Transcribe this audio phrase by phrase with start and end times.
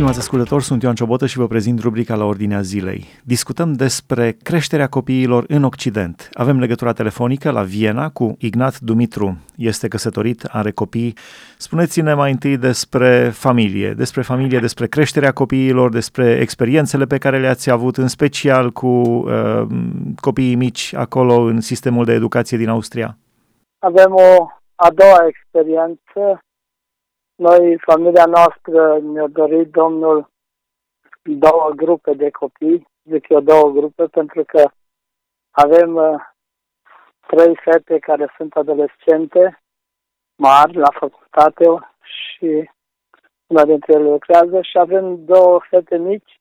[0.00, 3.04] Stimați ascultători, sunt Ioan Ciobotă și vă prezint rubrica la ordinea zilei.
[3.24, 6.28] Discutăm despre creșterea copiilor în Occident.
[6.32, 9.38] Avem legătura telefonică la Viena cu Ignat Dumitru.
[9.56, 11.14] Este căsătorit, are copii.
[11.58, 17.70] Spuneți-ne mai întâi despre familie, despre familie, despre creșterea copiilor, despre experiențele pe care le-ați
[17.70, 19.66] avut, în special cu uh,
[20.20, 23.16] copiii mici acolo în sistemul de educație din Austria.
[23.78, 26.42] Avem o a doua experiență
[27.40, 30.30] noi, familia noastră, ne-a dorit Domnul
[31.22, 34.70] două grupe de copii, zic eu două grupe, pentru că
[35.50, 36.20] avem uh,
[37.26, 39.62] trei fete care sunt adolescente,
[40.36, 41.64] mari, la facultate
[42.02, 42.70] și
[43.46, 46.40] una dintre ele lucrează și avem două fete mici.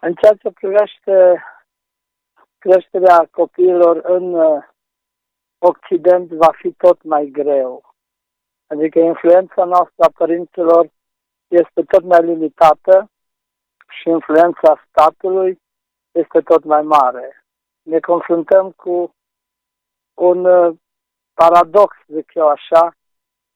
[0.00, 1.44] În ceea ce privește
[2.58, 4.62] creșterea copiilor în uh,
[5.58, 7.89] Occident va fi tot mai greu
[8.72, 10.90] Adică influența noastră a părinților
[11.48, 13.10] este tot mai limitată
[13.88, 15.60] și influența statului
[16.10, 17.44] este tot mai mare.
[17.82, 19.14] Ne confruntăm cu
[20.14, 20.76] un uh,
[21.34, 22.94] paradox, zic eu așa,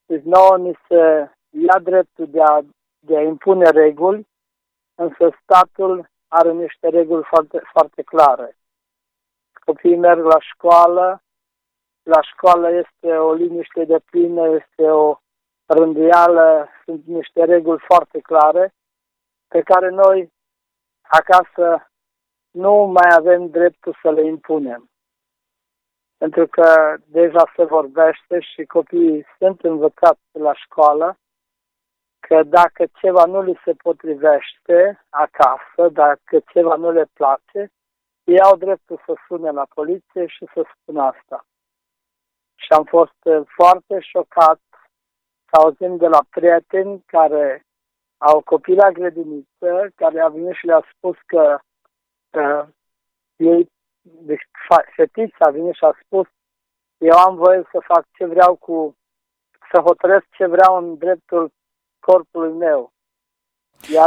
[0.07, 2.61] deci nouă ni se ia dreptul de a,
[2.99, 4.27] de a impune reguli,
[4.95, 8.57] însă statul are niște reguli foarte, foarte clare.
[9.65, 11.23] Copiii merg la școală,
[12.05, 15.17] la școală este o liniște de plină, este o
[15.67, 18.75] rânduială, sunt niște reguli foarte clare
[19.49, 20.33] pe care noi
[21.03, 21.91] acasă
[22.51, 24.91] nu mai avem dreptul să le impunem.
[26.17, 31.19] Pentru că deja se vorbește și copiii sunt învățați la școală
[32.21, 37.73] că dacă ceva nu li se potrivește acasă, dacă ceva nu le place,
[38.25, 41.45] ei au dreptul să sune la poliție și să spună asta
[42.65, 44.61] și am fost uh, foarte șocat
[45.49, 47.65] să auzim de la prieteni care
[48.19, 51.59] au copii la grădiniță, care au venit și le-a spus că
[52.31, 52.65] uh,
[53.37, 53.71] ei,
[54.03, 54.47] deci
[54.97, 56.27] fetița a venit și a spus
[56.99, 58.97] eu am voie să fac ce vreau cu,
[59.73, 61.53] să hotărăsc ce vreau în dreptul
[62.01, 62.93] corpului meu.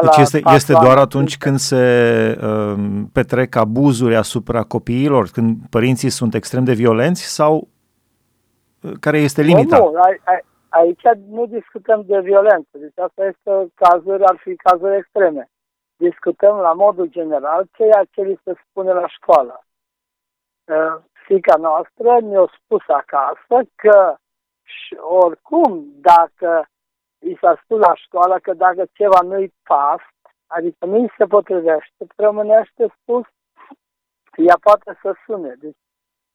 [0.01, 6.33] deci este, este doar atunci când se uh, petrec abuzuri asupra copiilor, când părinții sunt
[6.33, 7.67] extrem de violenți sau
[8.99, 9.77] care este limita?
[9.77, 9.99] Nu, nu
[10.69, 12.77] aici nu discutăm de violență.
[12.77, 15.49] Deci asta este cazuri, ar fi cazuri extreme.
[15.95, 19.65] Discutăm la modul general ceea ce li se spune la școală.
[20.69, 24.15] Ă, fica noastră ne-a spus acasă că
[24.63, 26.67] și oricum dacă
[27.19, 30.01] i s-a spus la școală că dacă ceva nu-i pas,
[30.47, 33.25] adică nu-i se potrivește, rămânește spus,
[34.35, 35.53] ea poate să sune.
[35.59, 35.86] Deci Eh,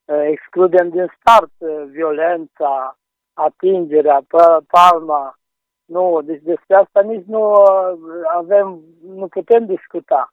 [0.05, 2.97] excludem din start eh, violența,
[3.33, 4.21] atingerea,
[4.67, 5.37] palma.
[5.85, 10.33] Nu, deci despre asta nici nu eh, avem, nu putem discuta.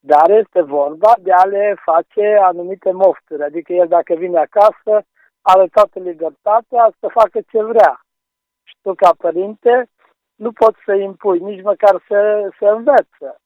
[0.00, 3.42] Dar este vorba de a le face anumite mofturi.
[3.42, 5.06] Adică el dacă vine acasă,
[5.40, 8.00] are toată libertatea să facă ce vrea.
[8.62, 9.88] Și tu ca părinte
[10.34, 13.36] nu poți să impui, nici măcar să, să învețe.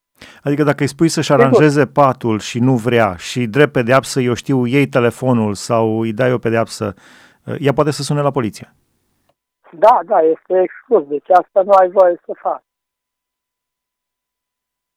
[0.42, 4.66] Adică dacă îi spui să-și aranjeze patul și nu vrea și drept pedeapsă, eu știu,
[4.66, 6.94] iei telefonul sau îi dai o pedeapsă,
[7.58, 8.72] ea poate să sune la poliție.
[9.72, 11.06] Da, da, este exclus.
[11.06, 12.64] Deci asta nu ai voie să faci.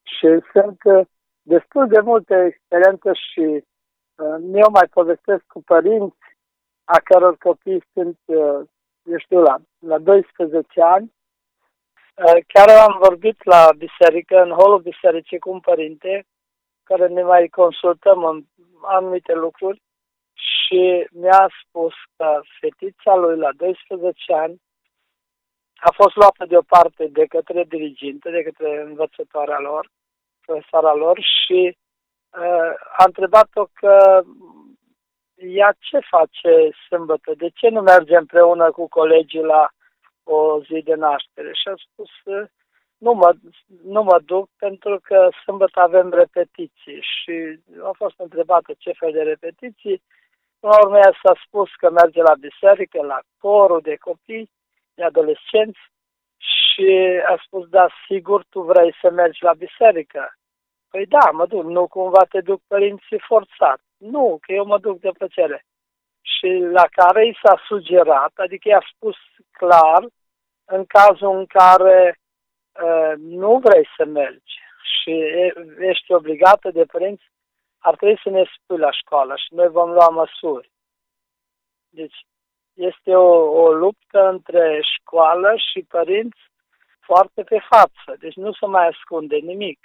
[0.04, 1.06] Și sunt uh,
[1.42, 3.46] destul de multe experiențe și
[4.16, 6.18] uh, eu mai povestesc cu părinți
[6.84, 8.62] a căror copii sunt, uh,
[9.04, 11.23] eu știu, la, la 12 ani Eh,
[12.48, 16.26] chiar am vorbit la biserică, în holul bisericii cu un părinte,
[16.84, 18.44] care ne mai consultăm în
[18.82, 19.82] anumite lucruri
[20.34, 24.62] și mi-a spus că fetița lui la 12 ani
[25.76, 29.90] a fost luată deoparte de către diriginte, de către învățătoarea lor,
[30.46, 31.78] profesoara lor și
[32.38, 34.24] uh, a întrebat-o că
[35.36, 39.70] ea ce face sâmbătă, de ce nu merge împreună cu colegii la
[40.24, 42.10] o zi de naștere și a spus
[43.06, 43.34] nu mă,
[43.84, 49.22] nu mă duc pentru că sâmbătă avem repetiții și a fost întrebată ce fel de
[49.22, 50.02] repetiții.
[50.60, 54.50] În urmă s-a spus că merge la biserică, la corul de copii,
[54.94, 55.80] de adolescenți
[56.38, 56.90] și
[57.34, 60.34] a spus, da, sigur tu vrei să mergi la biserică.
[60.90, 63.80] Păi da, mă duc, nu cumva te duc părinții forțat.
[63.98, 65.66] Nu, că eu mă duc de plăcere
[66.24, 69.16] și la care i s-a sugerat, adică i-a spus
[69.52, 70.06] clar,
[70.66, 72.20] în cazul în care
[72.84, 74.54] uh, nu vrei să mergi
[74.94, 75.12] și
[75.80, 77.32] ești obligată de părinți,
[77.78, 80.72] ar trebui să ne spui la școală și noi vom lua măsuri.
[81.90, 82.26] Deci
[82.74, 86.40] este o, o luptă între școală și părinți
[87.00, 89.80] foarte pe față, deci nu se mai ascunde nimic.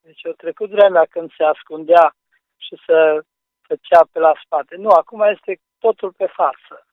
[0.00, 2.14] Deci au trecut vremea când se ascundea
[2.56, 3.24] și să
[3.60, 4.76] făcea pe la spate.
[4.76, 6.86] Nu, acum este totul pe față.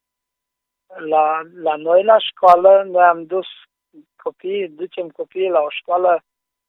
[0.88, 3.48] La, la noi la școală, noi am dus
[4.16, 6.24] copiii, ducem copiii la o școală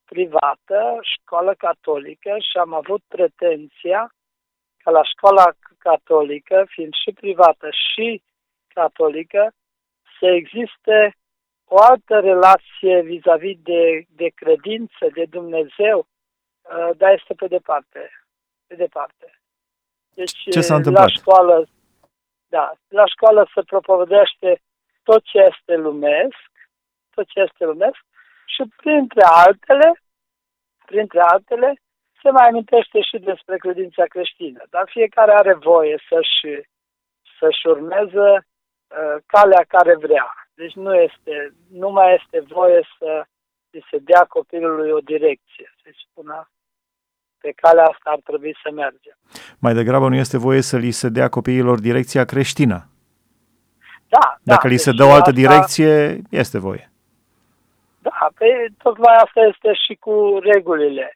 [0.04, 4.12] privată, școală catolică și am avut pretenția
[4.82, 5.46] ca la școala
[5.78, 8.22] catolică, fiind și privată și
[8.68, 9.52] catolică,
[10.18, 11.16] să existe
[11.64, 18.10] o altă relație vis-a-vis de, de credință, de Dumnezeu, uh, dar este pe departe.
[18.66, 19.40] Pe departe.
[20.14, 21.04] Deci, Ce s-a întâmplat?
[21.04, 21.68] La școală,
[22.48, 24.60] da, la școală se propovedește
[25.02, 26.50] tot ce este lumesc,
[27.14, 28.00] tot ce este lumesc
[28.54, 30.00] și printre altele,
[30.86, 31.80] printre altele,
[32.22, 36.68] se mai amintește și despre credința creștină, dar fiecare are voie să-și,
[37.38, 40.32] să-și urmeze uh, calea care vrea.
[40.54, 43.24] Deci nu, este, nu mai este voie să
[43.90, 46.48] se dea copilului o direcție, să spună
[47.40, 49.16] pe calea asta ar trebui să mergem.
[49.58, 52.88] Mai degrabă nu este voie să li se dea copiilor direcția creștină.
[54.08, 55.40] Da, Dacă da, li se deci dă o altă asta...
[55.40, 56.90] direcție, este voie.
[57.98, 61.12] Da, pe, tocmai asta este și cu regulile.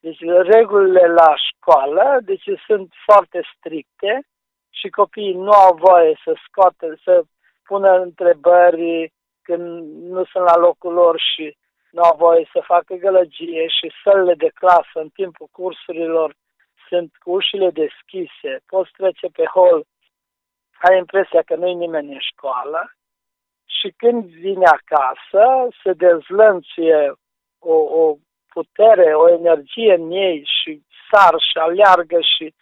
[0.00, 0.18] Deci
[0.54, 4.22] regulile la școală, deci sunt foarte stricte
[4.70, 7.22] și copiii nu au voie să scoată, să
[7.62, 9.64] pună întrebări când
[10.02, 11.56] nu sunt la locul lor și
[11.94, 16.34] nu au voie să facă gălăgie și sălile de clasă în timpul cursurilor
[16.88, 19.84] sunt cu ușile deschise, poți trece pe hol,
[20.82, 22.92] ai impresia că nu-i nimeni în școală?
[23.64, 27.12] Și când vine acasă se dezlănțuie
[27.58, 28.16] o, o
[28.48, 32.54] putere, o energie în ei și sar și aleargă și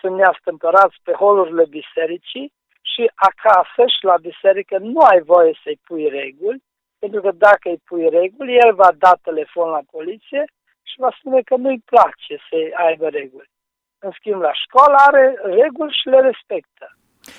[0.00, 6.08] sunt neastâmpărați pe holurile bisericii și acasă și la biserică nu ai voie să-i pui
[6.08, 6.62] reguli,
[7.06, 10.44] pentru că dacă îi pui reguli, el va da telefon la poliție
[10.82, 12.56] și va spune că nu-i place să
[12.86, 13.50] aibă reguli.
[13.98, 16.86] În schimb, la școală are reguli și le respectă.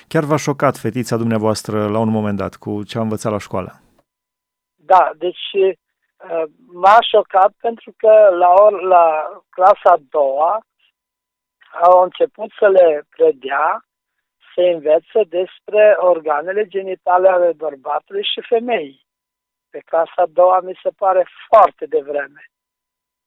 [0.08, 3.72] Chiar v-a șocat fetița dumneavoastră la un moment dat cu ce a învățat la școală?
[4.76, 6.44] Da, deci uh,
[6.82, 9.06] m-a șocat pentru că la, or, la
[9.50, 10.66] clasa a doua
[11.82, 13.86] au început să le predea
[14.54, 19.07] să învețe despre organele genitale ale bărbatului și femeii.
[19.78, 22.42] Pe clasa a doua mi se pare foarte devreme.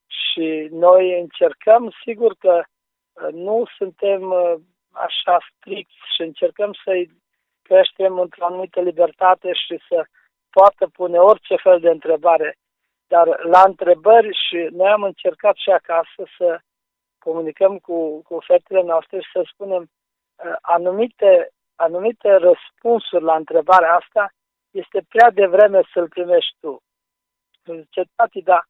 [0.07, 4.55] Și noi încercăm, sigur că uh, nu suntem uh,
[4.91, 7.11] așa strict și încercăm să-i
[7.63, 10.05] creștem într-o anumită libertate și să
[10.51, 12.57] poată pune orice fel de întrebare.
[13.07, 16.61] Dar la întrebări și noi am încercat și acasă să
[17.19, 24.33] comunicăm cu, cu fetele noastre și să spunem uh, anumite, anumite răspunsuri la întrebarea asta
[24.71, 26.83] este prea devreme să-l primești tu.
[27.65, 28.63] Zice, tati, da,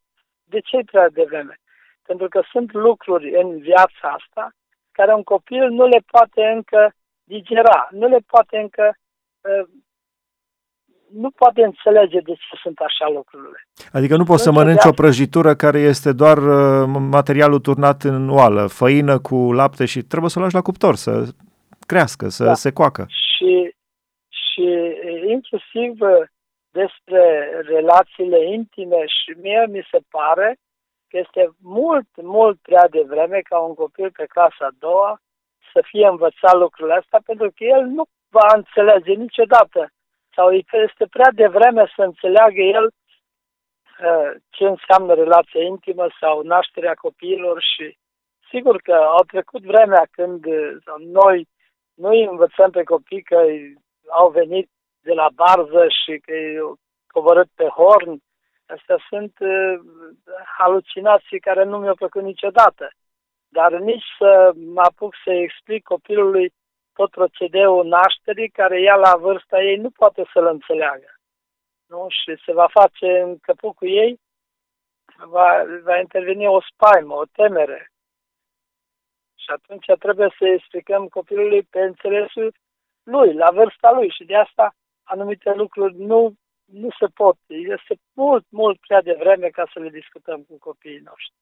[0.44, 1.60] de ce e prea devreme?
[2.02, 4.50] Pentru că sunt lucruri în viața asta
[4.92, 6.92] care un copil nu le poate încă
[7.24, 8.94] digera, nu le poate încă
[9.40, 9.68] uh,
[11.12, 13.68] nu poate înțelege de ce sunt așa lucrurile.
[13.92, 18.66] Adică nu poți să mănânci o prăjitură care este doar uh, materialul turnat în oală,
[18.66, 21.28] făină cu lapte și trebuie să o lași la cuptor, să
[21.86, 22.54] crească, să da.
[22.54, 23.06] se coacă.
[23.08, 23.74] Și,
[24.28, 24.89] și
[25.30, 26.22] inclusiv uh,
[26.70, 27.22] despre
[27.74, 30.56] relațiile intime și mie mi se pare
[31.08, 35.20] că este mult, mult prea devreme ca un copil pe clasa a doua
[35.72, 39.90] să fie învățat lucrurile astea, pentru că el nu va înțelege niciodată.
[40.34, 47.62] Sau este prea devreme să înțeleagă el uh, ce înseamnă relația intimă sau nașterea copiilor
[47.62, 47.96] și
[48.50, 51.48] sigur că au trecut vremea când uh, sau noi
[51.94, 53.38] nu îi învățăm pe copii că
[54.08, 54.68] au venit
[55.00, 56.60] de la barză și că e
[57.06, 58.20] coborât pe horn
[58.74, 59.78] Astea sunt uh,
[60.58, 62.90] halucinații care nu mi-au plăcut niciodată.
[63.48, 66.52] Dar nici să mă apuc să explic copilului
[66.92, 71.14] tot procedeul nașterii, care ea la vârsta ei nu poate să-l înțeleagă.
[71.86, 72.06] Nu?
[72.08, 74.20] Și se va face în căpucul ei,
[75.16, 77.90] va, va interveni o spaimă, o temere.
[79.34, 82.54] Și atunci trebuie să explicăm copilului pe înțelesul
[83.02, 84.10] lui, la vârsta lui.
[84.10, 84.74] Și de asta
[85.12, 86.34] anumite lucruri nu
[86.72, 87.36] nu se pot.
[87.46, 91.34] Este mult, mult prea devreme ca să le discutăm cu copiii noștri.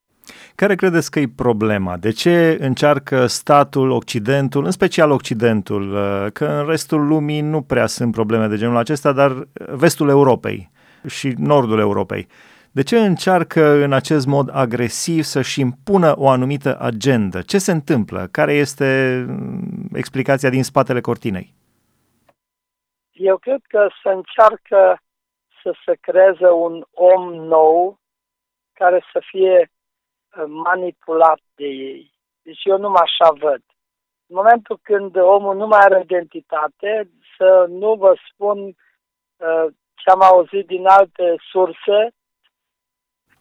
[0.55, 1.97] Care credeți că e problema?
[1.97, 7.87] De ce încearcă statul, Occidentul, în special Occidentul, uh, că în restul lumii nu prea
[7.87, 10.71] sunt probleme de genul acesta, dar vestul Europei
[11.07, 12.27] și nordul Europei,
[12.71, 17.41] de ce încearcă în acest mod agresiv să-și impună o anumită agendă?
[17.41, 18.29] Ce se întâmplă?
[18.31, 21.55] Care este mm, explicația din spatele cortinei?
[23.19, 25.01] Eu cred că se încearcă
[25.63, 27.99] să se creeze un om nou
[28.73, 32.13] care să fie uh, manipulat de ei.
[32.43, 33.63] Deci eu nu mă așa văd.
[34.27, 40.23] În momentul când omul nu mai are identitate, să nu vă spun uh, ce am
[40.23, 42.15] auzit din alte surse,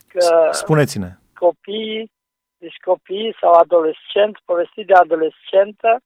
[0.07, 1.17] că Spuneți-ne.
[1.34, 2.12] copiii,
[2.57, 6.01] deci copiii sau adolescenți, povestit de adolescentă,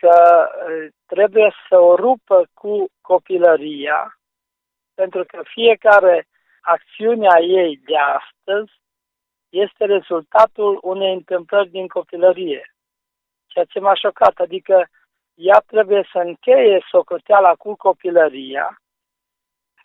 [0.00, 4.18] că uh, trebuie să o rupă cu copilăria,
[4.94, 6.26] pentru că fiecare
[6.60, 8.72] acțiune a ei de astăzi
[9.48, 12.74] este rezultatul unei întâmplări din copilărie.
[13.46, 14.88] Ceea ce m-a șocat, adică
[15.34, 18.78] ea trebuie să încheie socoteala cu copilăria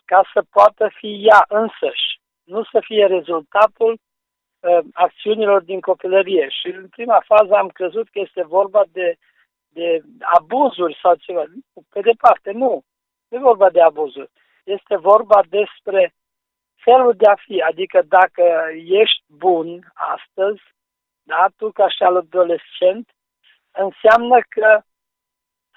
[0.04, 6.48] ca să poată fi ea însăși, nu să fie rezultatul uh, acțiunilor din copilărie.
[6.48, 9.16] Și în prima fază am crezut că este vorba de,
[9.74, 11.44] de abuzuri sau ceva.
[11.88, 12.82] Pe departe, nu.
[13.28, 14.30] Nu e vorba de abuzuri.
[14.64, 16.14] Este vorba despre
[16.74, 17.62] felul de a fi.
[17.62, 20.62] Adică dacă ești bun astăzi,
[21.22, 23.08] da, tu ca și adolescent,
[23.72, 24.80] înseamnă că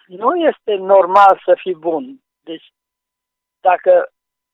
[0.08, 2.22] nu este normal să fii bun.
[2.44, 2.68] Deci,
[3.60, 4.12] dacă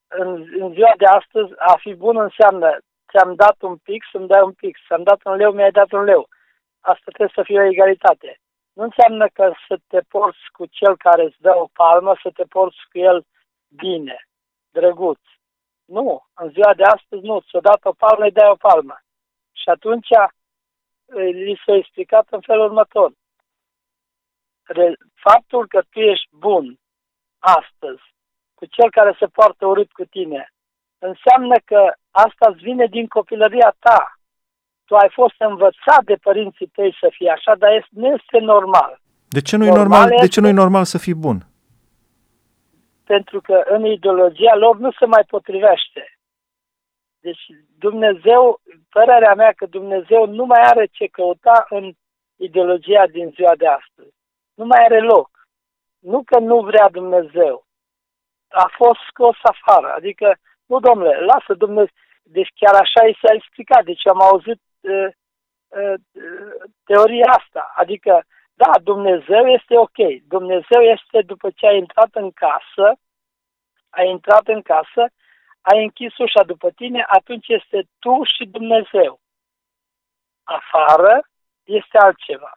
[0.07, 2.77] în, în ziua de astăzi a fi bun înseamnă
[3.09, 6.03] ți-am dat un pic, să-mi dai un pic, ți-am dat un leu, mi-ai dat un
[6.03, 6.27] leu.
[6.79, 8.39] Asta trebuie să fie o egalitate.
[8.73, 12.43] Nu înseamnă că să te porți cu cel care îți dă o palmă, să te
[12.43, 13.25] porți cu el
[13.67, 14.27] bine,
[14.71, 15.19] drăguț.
[15.85, 18.97] Nu, în ziua de astăzi nu, ți-o dat o palmă, îi dai o palmă.
[19.51, 20.07] Și atunci
[21.45, 23.11] li s-a explicat în felul următor.
[25.13, 26.79] Faptul că tu ești bun
[27.39, 28.03] astăzi
[28.53, 30.53] cu cel care se poartă urât cu tine,
[30.99, 34.19] înseamnă că asta îți vine din copilăria ta.
[34.85, 38.99] Tu ai fost învățat de părinții tăi să fii așa, dar este, nu este normal.
[39.27, 40.25] De ce nu-i normal, normal, este...
[40.25, 41.45] de ce nu-i normal să fii bun?
[43.03, 46.17] pentru că în ideologia lor nu se mai potrivește.
[47.19, 47.43] Deci
[47.77, 51.93] Dumnezeu, părerea mea că Dumnezeu nu mai are ce căuta în
[52.35, 54.15] ideologia din ziua de astăzi.
[54.53, 55.29] Nu mai are loc.
[55.99, 57.65] Nu că nu vrea Dumnezeu.
[58.49, 59.93] A fost scos afară.
[59.97, 60.35] Adică,
[60.65, 61.95] nu domnule, lasă Dumnezeu.
[62.23, 63.83] Deci chiar așa i s-a explicat.
[63.83, 64.72] Deci am auzit uh, uh,
[66.83, 67.71] teoria asta.
[67.75, 69.97] Adică da, Dumnezeu este ok.
[70.27, 72.99] Dumnezeu este după ce ai intrat în casă,
[73.89, 75.11] ai intrat în casă,
[75.61, 79.19] ai închis ușa după tine, atunci este tu și Dumnezeu.
[80.43, 81.27] Afară
[81.63, 82.51] este altceva.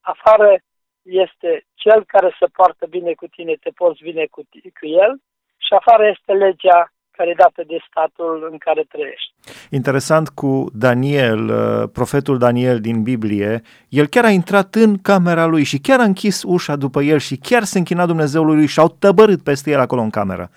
[0.00, 0.58] Afară
[1.02, 4.42] este cel care se poartă bine cu tine, te porți bine cu,
[4.80, 5.22] cu el
[5.56, 9.30] și afară este legea care e dată de statul în care trăiești.
[9.70, 15.64] Interesant cu Daniel, uh, profetul Daniel din Biblie, el chiar a intrat în camera lui
[15.64, 18.88] și chiar a închis ușa după el și chiar se închina Dumnezeului lui și au
[18.98, 20.50] tăbărât peste el acolo în cameră.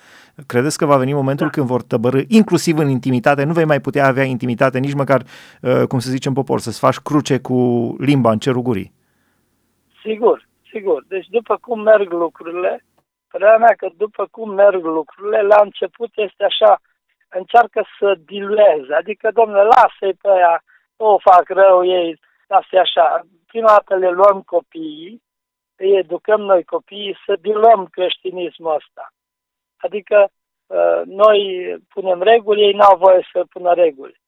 [0.45, 1.51] Credeți că va veni momentul da.
[1.51, 5.21] când vor tăbărâ, inclusiv în intimitate, nu vei mai putea avea intimitate, nici măcar,
[5.61, 7.55] uh, cum se zice în popor, să-ți faci cruce cu
[7.99, 8.91] limba în cerul gurii?
[10.03, 11.05] Sigur, sigur.
[11.07, 12.83] Deci după cum merg lucrurile,
[13.31, 16.79] Părerea mea că după cum merg lucrurile, la început este așa,
[17.29, 18.93] încearcă să dilueze.
[18.93, 20.63] Adică, domnule, lasă-i pe aia,
[20.97, 23.21] nu o fac rău ei, lasă așa.
[23.47, 25.21] Prima dată le luăm copiii,
[25.75, 29.13] îi educăm noi copiii să diluăm creștinismul ăsta.
[29.77, 30.29] Adică
[30.67, 31.39] uh, noi
[31.89, 34.19] punem reguli, ei n-au voie să pună reguli.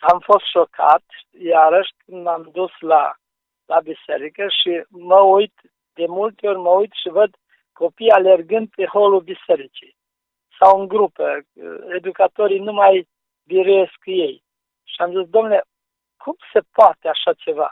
[0.00, 1.02] Am fost șocat,
[1.38, 3.14] iarăși, când am dus la,
[3.66, 5.54] la biserică și mă uit,
[5.94, 7.30] de multe ori mă uit și văd
[7.82, 9.96] copii alergând pe holul bisericii
[10.58, 11.46] sau în grupe,
[11.88, 13.08] educatorii nu mai
[13.46, 14.42] biruiesc ei.
[14.84, 15.60] Și am zis, domnule,
[16.16, 17.70] cum se poate așa ceva?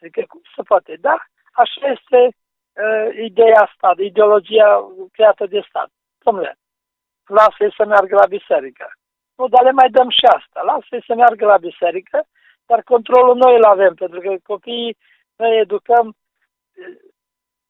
[0.00, 0.96] Adică cum se poate?
[1.00, 1.16] Da,
[1.52, 4.70] așa este uh, ideea asta, ideologia
[5.12, 5.90] creată de stat.
[6.24, 6.52] Domnule,
[7.26, 8.86] lasă-i să meargă la biserică.
[9.36, 10.62] Nu, dar le mai dăm și asta.
[10.62, 12.18] Lasă-i să meargă la biserică,
[12.66, 14.96] dar controlul noi îl avem, pentru că copiii
[15.36, 16.16] noi educăm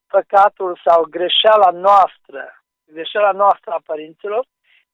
[0.08, 4.44] păcatul sau greșeala noastră, greșeala noastră a părinților,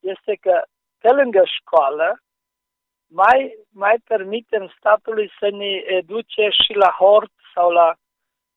[0.01, 0.63] este că
[0.99, 2.19] pe lângă școală
[3.07, 7.95] mai, mai permitem statului să ne educe și la hort sau la,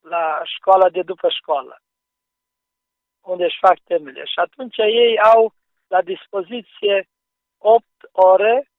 [0.02, 1.82] la școala de după școală,
[3.22, 4.26] unde își fac temele.
[4.26, 5.54] Și atunci ei au
[5.88, 7.08] la dispoziție
[7.58, 8.70] 8 ore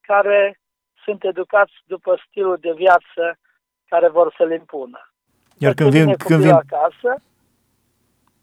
[0.00, 0.58] care
[1.04, 3.38] sunt educați după stilul de viață
[3.86, 5.10] care vor să le impună.
[5.58, 7.22] Iar când vin, când vin acasă,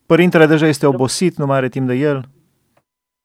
[0.06, 2.22] părintele deja este obosit, nu mai are timp de el?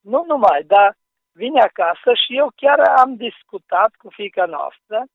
[0.01, 0.97] Nu numai, dar
[1.31, 5.05] vine acasă și eu chiar am discutat cu fica noastră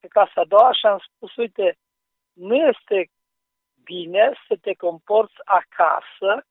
[0.00, 1.76] pe casa a doua și am spus, uite,
[2.32, 3.10] nu este
[3.84, 6.46] bine să te comporți acasă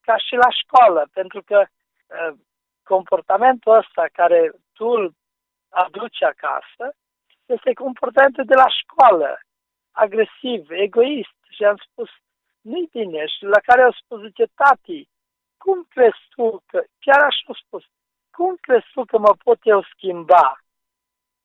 [0.00, 2.38] ca și la școală, pentru că uh,
[2.82, 5.12] comportamentul ăsta care tu îl
[5.68, 6.84] aduci acasă
[7.46, 9.38] este comportamentul de la școală,
[9.92, 11.36] agresiv, egoist.
[11.50, 12.08] Și am spus,
[12.60, 13.26] nu-i bine.
[13.26, 15.08] Și la care au spus, zice, tati,
[15.56, 17.84] cum crezi tu că, chiar așa au spus,
[18.30, 20.58] cum crezi tu că mă pot eu schimba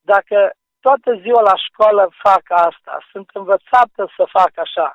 [0.04, 4.92] dacă toată ziua la școală fac asta, sunt învățată să fac așa.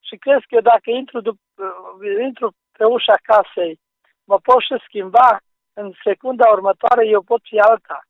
[0.00, 3.80] Și crezi că dacă intru, dup- intru pe ușa casei,
[4.24, 5.38] mă pot și schimba,
[5.72, 8.00] în secunda următoare eu pot fi alta.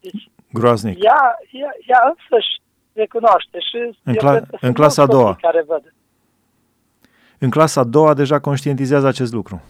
[0.00, 1.04] Deci, Groaznic.
[1.04, 2.60] Ea, ea, ea însăși
[2.92, 5.36] recunoaște și în, cla- în clasa a doua.
[5.40, 5.94] Care văd.
[7.38, 9.62] În clasa a doua deja conștientizează acest lucru.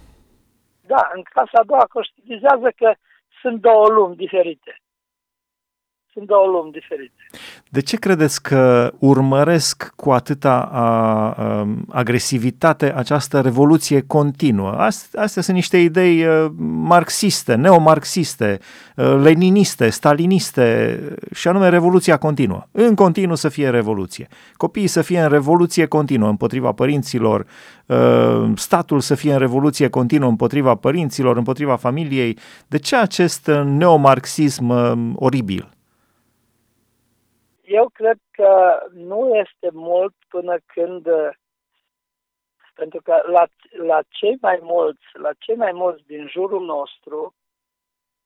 [0.87, 2.95] Da, în clasa a doua conștientizează că
[3.41, 4.82] sunt două lumi diferite
[6.13, 7.13] sunt două lumi diferite.
[7.69, 14.71] De ce credeți că urmăresc cu atâta a, a, agresivitate această revoluție continuă?
[14.71, 16.25] Astea, astea sunt niște idei
[16.59, 18.59] marxiste, neomarxiste,
[19.23, 20.99] leniniste, staliniste,
[21.35, 22.67] și anume revoluția continuă.
[22.71, 24.29] În continuu să fie revoluție.
[24.57, 27.47] Copiii să fie în revoluție continuă împotriva părinților,
[28.55, 32.39] statul să fie în revoluție continuă împotriva părinților, împotriva familiei.
[32.67, 34.71] De ce acest neomarxism
[35.15, 35.71] oribil?
[37.73, 41.07] Eu cred că nu este mult până când,
[42.75, 47.35] pentru că la, la cei mai mulți, la cei mai mulți din jurul nostru,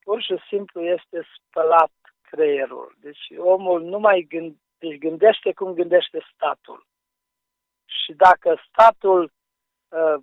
[0.04, 2.94] pur și simplu este spălat creierul.
[3.00, 6.86] Deci omul nu mai gând, deci gândește cum gândește statul.
[7.84, 9.32] Și dacă statul
[9.88, 10.22] uh,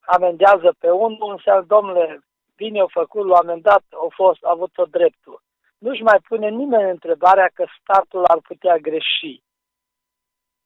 [0.00, 2.20] amendează pe unul, înseamnă, domnule,
[2.56, 5.42] bine au făcut, l-a amendat, au fost, a avut o dreptul
[5.80, 9.42] nu-și mai pune nimeni întrebarea că statul ar putea greși.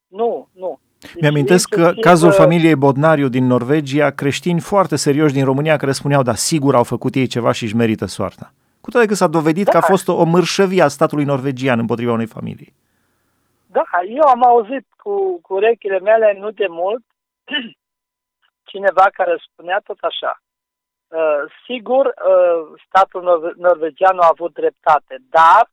[0.06, 0.78] Nu, nu.
[0.98, 6.22] Deci Mi-amintesc că cazul familiei Bodnariu din Norvegia, creștini foarte serioși din România care spuneau,
[6.22, 8.52] da, sigur au făcut ei ceva și își merită soarta.
[8.80, 9.70] Cu toate că s-a dovedit da.
[9.70, 12.74] că a fost o, o mârșăvie a statului norvegian împotriva unei familii.
[13.66, 17.04] Da, eu am auzit cu, cu urechile mele nu de mult
[18.70, 20.42] cineva care spunea tot așa.
[21.14, 25.70] Uh, sigur, uh, statul norvegian a avut dreptate, dar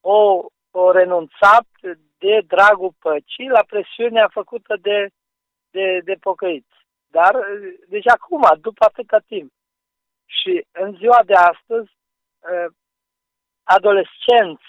[0.00, 1.66] o, o renunțat
[2.18, 5.08] de dragul păcii la presiunea făcută de,
[5.70, 6.86] de, de pocăiți.
[7.06, 9.52] Dar, uh, deci acum, după atâta timp,
[10.26, 11.90] și în ziua de astăzi,
[13.62, 14.68] adolescenți,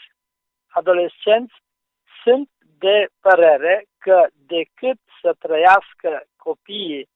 [0.67, 1.53] adolescenți
[2.23, 7.09] sunt de părere că decât să trăiască copiii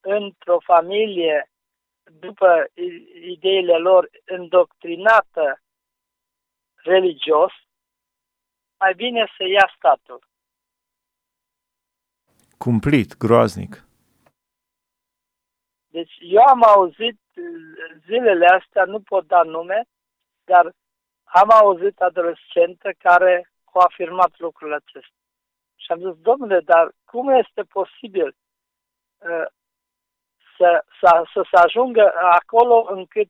[0.00, 1.49] într-o familie
[2.18, 2.70] după
[3.20, 5.60] ideile lor, îndoctrinată
[6.74, 7.52] religios,
[8.78, 10.28] mai bine să ia statul.
[12.58, 13.84] Cumplit, groaznic.
[15.86, 17.18] Deci eu am auzit
[18.06, 19.84] zilele astea, nu pot da nume,
[20.44, 20.74] dar
[21.24, 25.16] am auzit adolescentă care au afirmat lucrul acesta.
[25.76, 28.36] Și am zis, domnule, dar cum este posibil?
[30.60, 33.28] Uh, să, să, să se ajungă acolo încât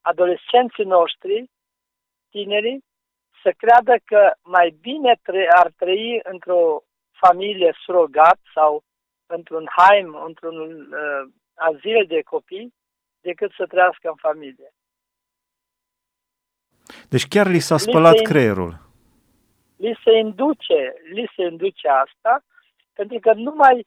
[0.00, 1.50] adolescenții noștri,
[2.30, 2.84] tinerii,
[3.42, 8.82] să creadă că mai bine tre- ar trăi într-o familie surogat sau
[9.26, 12.74] într-un haim, într-un uh, azil de copii,
[13.20, 14.70] decât să trăiască în familie.
[17.08, 18.72] Deci chiar li s-a spălat li se, creierul.
[19.76, 22.44] Li se induce, li se induce asta,
[22.92, 23.86] pentru că nu mai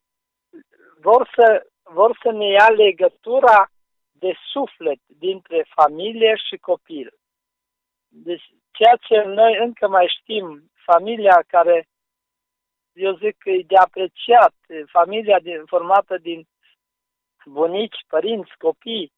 [1.00, 3.68] vor să vor să ne ia legătura
[4.12, 7.14] de suflet dintre familie și copil.
[8.08, 11.88] Deci, ceea ce noi încă mai știm, familia care,
[12.94, 14.56] eu zic că e de apreciat,
[14.92, 16.48] familia din, formată din
[17.46, 19.12] bunici, părinți, copii,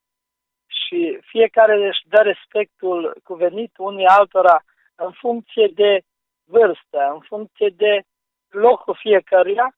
[0.68, 4.64] și fiecare își dă respectul cuvenit unii altora
[4.96, 6.02] în funcție de
[6.44, 8.02] vârstă, în funcție de
[8.50, 9.76] locul fiecăruia,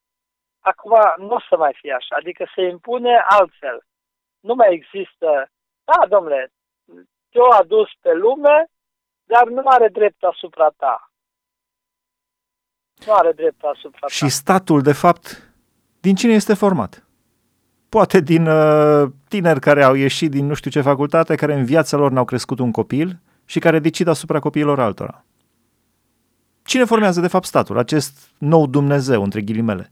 [0.71, 3.77] Acum nu o să mai fie așa, adică se impune altfel.
[4.39, 5.49] Nu mai există,
[5.83, 6.51] da, domnule,
[7.29, 8.65] te-o adus pe lume,
[9.23, 11.11] dar nu are drept asupra ta.
[13.05, 14.27] Nu are drept asupra Și ta.
[14.27, 15.53] statul, de fapt,
[15.99, 17.07] din cine este format?
[17.89, 21.97] Poate din uh, tineri care au ieșit din nu știu ce facultate, care în viața
[21.97, 25.25] lor n-au crescut un copil și care decid asupra copiilor altora.
[26.63, 29.91] Cine formează, de fapt, statul, acest nou Dumnezeu, între ghilimele?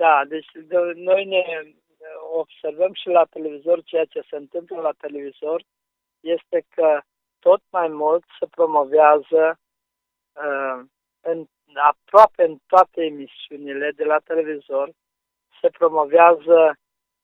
[0.00, 1.44] Da, deci de, noi ne
[2.32, 5.62] observăm și la televizor ceea ce se întâmplă la televizor
[6.20, 7.00] este că
[7.38, 9.58] tot mai mult se promovează
[10.32, 10.80] uh,
[11.20, 14.90] în, aproape în toate emisiunile de la televizor
[15.60, 16.74] se promovează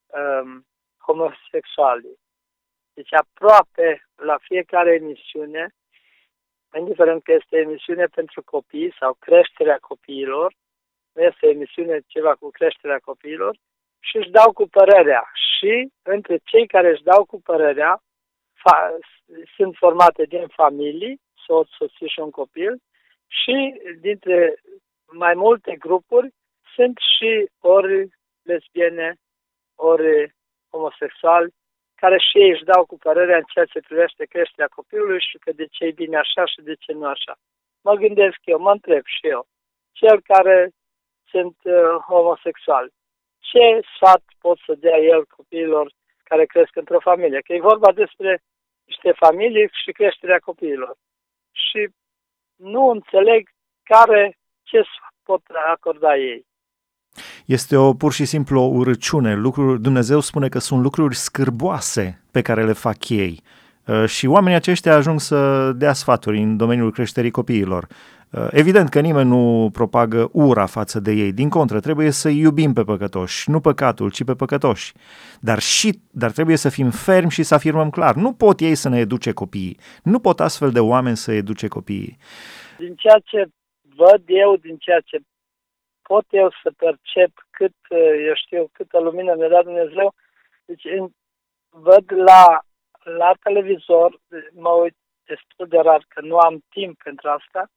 [0.07, 0.67] um,
[0.99, 2.19] homosexuali.
[2.95, 5.75] Deci aproape la fiecare emisiune,
[6.79, 10.66] indiferent că este emisiune pentru copii sau creșterea copiilor, nu
[11.23, 13.57] este emisiune ceva cu creșterea copiilor,
[14.09, 15.31] și își dau cu părerea.
[15.57, 18.03] Și între cei care își dau cu părerea
[18.63, 18.99] fa-
[19.57, 22.83] sunt formate din familii, soț, soție și un copil,
[23.27, 24.55] și dintre
[25.07, 26.35] mai multe grupuri
[26.75, 28.09] sunt și ori
[28.43, 29.17] lesbiene,
[29.75, 30.35] ori
[30.71, 31.55] homosexuali,
[31.95, 35.53] care și ei își dau cu părerea în ceea ce privește creșterea copilului și că
[35.53, 37.35] de ce e bine așa și de ce nu așa.
[37.81, 39.47] Mă gândesc eu, mă întreb și eu,
[39.93, 40.71] cel care
[41.31, 41.75] sunt uh,
[42.09, 42.93] homosexuali,
[43.39, 47.41] ce sfat pot să dea el copiilor care cresc într-o familie?
[47.41, 48.43] Că e vorba despre
[48.85, 50.97] niște familii și creșterea copiilor.
[51.51, 51.89] Și
[52.57, 53.49] nu înțeleg
[53.83, 54.83] care, ce
[55.23, 56.47] pot acorda ei.
[57.47, 59.35] Este o pur și simplu o urăciune.
[59.35, 63.43] Lucruri, Dumnezeu spune că sunt lucruri scârboase pe care le fac ei.
[63.87, 67.87] Uh, și oamenii aceștia ajung să dea sfaturi în domeniul creșterii copiilor.
[68.33, 72.73] Uh, evident că nimeni nu propagă ura față de ei, din contră, trebuie să iubim
[72.73, 74.93] pe păcătoși, nu păcatul, ci pe păcătoși.
[75.41, 78.89] Dar, și, dar trebuie să fim fermi și să afirmăm clar, nu pot ei să
[78.89, 82.17] ne educe copiii, nu pot astfel de oameni să educe copiii.
[82.79, 83.47] Din ceea ce
[83.97, 85.19] văd eu, din ceea ce
[86.03, 90.15] pot eu să percep cât, uh, eu știu, câtă lumină mi-a dat Dumnezeu,
[90.65, 90.85] deci
[91.69, 92.61] văd la,
[93.19, 94.21] la televizor,
[94.53, 94.95] mă uit
[95.27, 97.71] destul de rar că nu am timp pentru asta,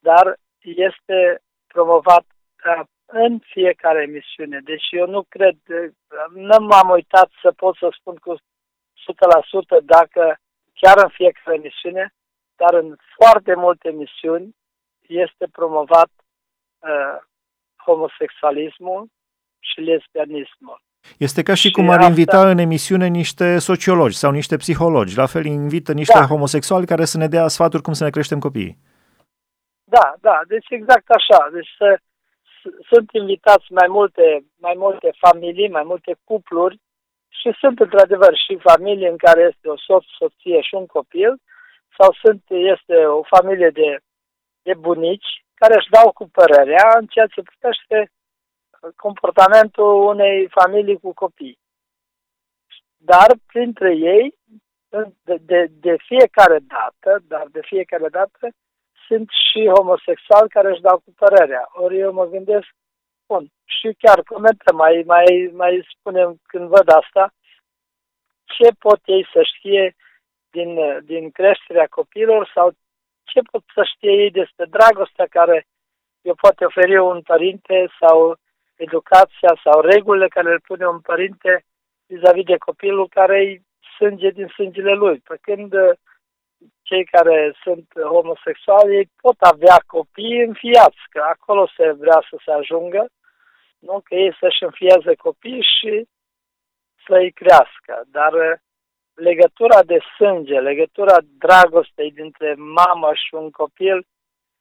[0.00, 2.26] dar este promovat
[2.64, 4.60] uh, în fiecare emisiune.
[4.64, 5.90] Deci eu nu cred, uh,
[6.34, 10.38] nu m-am uitat să pot să spun cu 100% dacă
[10.74, 12.14] chiar în fiecare emisiune,
[12.56, 14.56] dar în foarte multe emisiuni
[15.00, 16.10] este promovat
[16.78, 17.18] uh,
[17.84, 19.06] homosexualismul
[19.58, 20.82] și lesbianismul.
[21.18, 22.08] Este ca și, și cum ar asta...
[22.08, 25.16] invita în emisiune niște sociologi sau niște psihologi.
[25.16, 26.26] La fel invită niște da.
[26.26, 28.78] homosexuali care să ne dea sfaturi cum să ne creștem copiii.
[29.94, 31.48] Da, da, deci exact așa.
[31.52, 31.98] Deci să,
[32.90, 36.80] sunt invitați mai multe, mai multe familii, mai multe cupluri
[37.28, 41.32] și sunt într-adevăr și familii în care este o soț, soție și un copil
[41.98, 43.98] sau sunt, este o familie de,
[44.62, 48.10] de bunici care își dau cu părerea în ceea ce privește
[48.96, 51.58] comportamentul unei familii cu copii.
[52.96, 54.34] Dar printre ei,
[55.24, 58.48] de, de, de fiecare dată, dar de fiecare dată,
[59.10, 61.64] sunt și homosexuali care își dau cu părerea.
[61.72, 62.68] Ori eu mă gândesc,
[63.26, 67.24] bun, și chiar comentăm, mai, mai, mai spunem când văd asta,
[68.54, 69.96] ce pot ei să știe
[70.50, 70.70] din,
[71.04, 72.66] din creșterea copiilor sau
[73.30, 75.66] ce pot să știe ei despre dragostea care
[76.22, 78.36] eu poate oferi un părinte sau
[78.76, 81.64] educația sau regulile care le pune un părinte
[82.06, 83.62] vis-a-vis de copilul care îi
[83.96, 85.18] sânge din sângele lui.
[85.18, 85.72] Pe când
[86.82, 92.50] cei care sunt homosexuali ei pot avea copii înfiați, că acolo se vrea să se
[92.50, 93.02] ajungă,
[93.78, 94.00] nu?
[94.04, 95.92] că ei să-și înfieze copii și
[97.06, 97.94] să-i crească.
[98.16, 98.32] Dar
[99.14, 104.06] legătura de sânge, legătura dragostei dintre mamă și un copil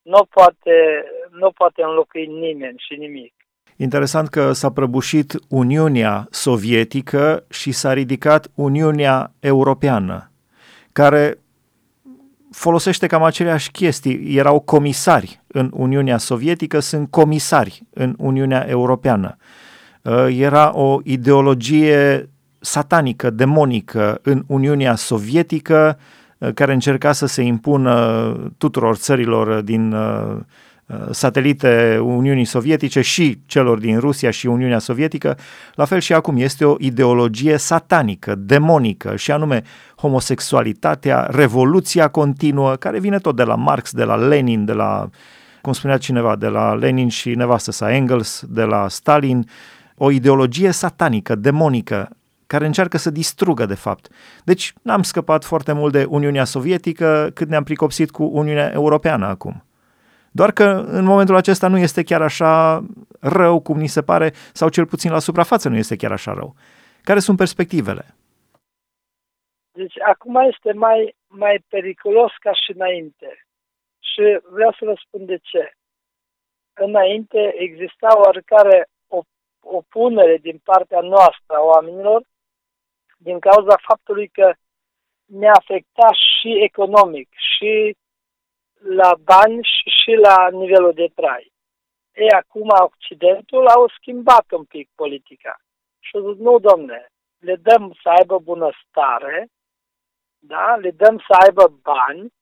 [0.02, 3.34] nu poate, nu poate înlocui nimeni și nimic.
[3.78, 10.32] Interesant că s-a prăbușit Uniunea Sovietică și s-a ridicat Uniunea Europeană,
[10.94, 11.38] care
[12.52, 14.36] folosește cam aceleași chestii.
[14.36, 19.38] Erau comisari în Uniunea Sovietică, sunt comisari în Uniunea Europeană.
[20.02, 26.00] Uh, era o ideologie satanică, demonică în Uniunea Sovietică,
[26.38, 30.38] uh, care încerca să se impună tuturor țărilor din uh,
[31.12, 35.38] satelite Uniunii Sovietice și celor din Rusia și Uniunea Sovietică,
[35.74, 39.64] la fel și acum este o ideologie satanică, demonică și anume
[39.96, 45.10] homosexualitatea, revoluția continuă, care vine tot de la Marx, de la Lenin, de la,
[45.62, 49.50] cum spunea cineva, de la Lenin și nevastă sa Engels, de la Stalin,
[49.96, 52.10] o ideologie satanică, demonică,
[52.48, 54.08] care încearcă să distrugă, de fapt.
[54.44, 59.64] Deci n-am scăpat foarte mult de Uniunea Sovietică cât ne-am pricopsit cu Uniunea Europeană acum.
[60.32, 62.84] Doar că în momentul acesta nu este chiar așa
[63.20, 66.56] rău cum ni se pare, sau cel puțin la suprafață nu este chiar așa rău.
[67.04, 68.06] Care sunt perspectivele?
[69.72, 73.46] Deci acum este mai, mai periculos ca și înainte.
[74.00, 75.72] Și vreau să vă spun de ce.
[76.74, 78.88] Înainte exista oarecare
[79.60, 82.22] opunere din partea noastră a oamenilor
[83.18, 84.54] din cauza faptului că
[85.26, 87.96] ne afecta și economic, și
[88.80, 91.52] la bani și, și la nivelul de trai.
[92.14, 95.60] E, acum Occidentul au schimbat un pic politica.
[96.00, 97.08] Și a zis, nu, domne,
[97.40, 99.48] le dăm să aibă bunăstare,
[100.40, 100.76] da?
[100.76, 102.34] le dăm să aibă bani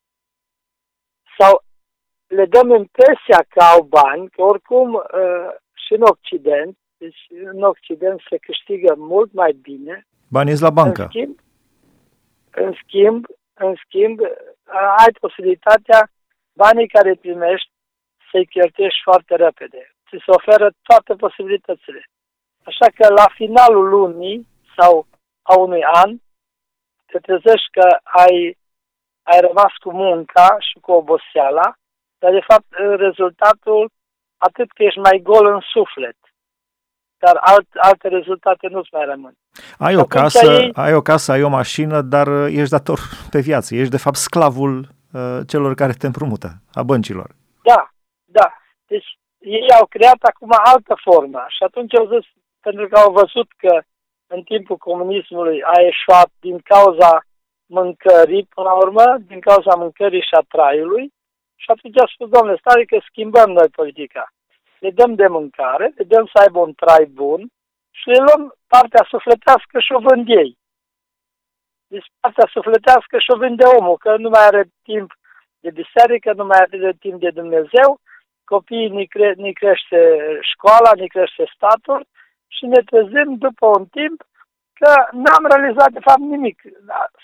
[1.38, 1.64] sau
[2.28, 8.22] le dăm impresia că au bani, că oricum uh, și în Occident, deci în Occident
[8.30, 10.08] se câștigă mult mai bine.
[10.30, 11.02] Banii la bancă.
[11.02, 11.40] În schimb,
[12.52, 14.20] în schimb, în schimb,
[14.98, 16.10] ai posibilitatea
[16.64, 17.70] banii care primești
[18.30, 19.82] să-i cheltuiești foarte repede.
[20.08, 22.02] Ți se oferă toate posibilitățile.
[22.70, 25.08] Așa că la finalul lunii sau
[25.42, 26.12] a unui an,
[27.10, 27.88] te trezești că
[28.24, 28.58] ai,
[29.32, 31.68] ai rămas cu munca și cu oboseala,
[32.22, 32.68] dar de fapt
[33.06, 33.90] rezultatul
[34.38, 36.18] atât că ești mai gol în suflet,
[37.18, 39.34] dar alt, alte rezultate nu-ți mai rămân.
[39.78, 40.72] Ai o, casă, ei...
[40.74, 43.76] ai o casă, ai o mașină, dar uh, ești dator pe viață.
[43.76, 47.30] Ești de fapt sclavul uh, celor care te împrumută, a băncilor.
[47.64, 47.90] Da,
[48.26, 48.54] da.
[48.86, 52.26] Deci ei au creat acum altă formă și atunci au zis,
[52.62, 53.82] pentru că au văzut că
[54.28, 57.22] în timpul comunismului a eșuat din cauza
[57.66, 61.14] mâncării, până la urmă, din cauza mâncării și a traiului,
[61.56, 64.24] și atunci a spus, domnule, stai că schimbăm noi politica.
[64.80, 67.42] Le dăm de mâncare, le dăm să aibă un trai bun
[67.92, 70.57] și le luăm partea sufletească și o vând ei.
[71.88, 75.10] Deci partea sufletească și o vinde omul, că nu mai are timp
[75.60, 78.00] de biserică, nu mai are timp de Dumnezeu,
[78.44, 80.00] copiii ne, cre- ne crește
[80.42, 82.08] școala, ne crește statul
[82.48, 84.18] și ne trezim după un timp
[84.80, 86.62] că n-am realizat de fapt nimic.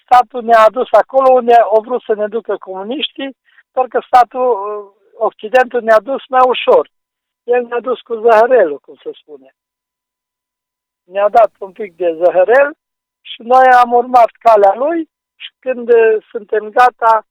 [0.04, 3.36] Statul ne-a adus acolo unde au vrut să ne ducă comuniștii
[3.74, 6.90] doar că statul, uh, Occidentul ne-a dus mai ușor.
[7.44, 9.56] El ne-a dus cu zăhărelul, cum se spune.
[11.04, 12.74] Ne-a dat un pic de zăhărel
[13.32, 15.00] și noi am urmat calea lui
[15.44, 17.28] și când uh, suntem gata,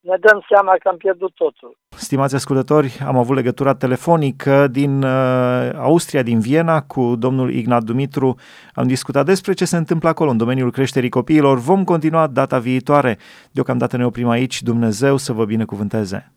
[0.00, 1.78] ne dăm seama că am pierdut totul.
[1.96, 8.34] Stimați ascultători, am avut legătura telefonică din uh, Austria, din Viena, cu domnul Ignat Dumitru.
[8.74, 11.58] Am discutat despre ce se întâmplă acolo în domeniul creșterii copiilor.
[11.58, 13.18] Vom continua data viitoare.
[13.50, 14.62] Deocamdată ne oprim aici.
[14.62, 16.32] Dumnezeu să vă binecuvânteze!